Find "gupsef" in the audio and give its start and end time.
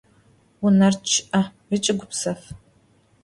1.99-2.41